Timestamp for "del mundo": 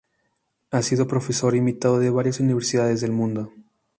3.01-3.53